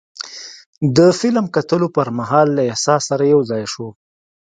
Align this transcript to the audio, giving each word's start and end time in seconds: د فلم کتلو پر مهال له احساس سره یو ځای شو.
د 0.95 0.97
فلم 1.19 1.45
کتلو 1.55 1.87
پر 1.95 2.07
مهال 2.19 2.47
له 2.57 2.61
احساس 2.71 3.01
سره 3.09 3.23
یو 3.33 3.41
ځای 3.51 3.63
شو. 3.73 3.87